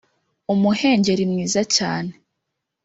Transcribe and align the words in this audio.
umuhengeri 0.53 1.23
mwiza 1.31 1.61
cyane 1.75 2.13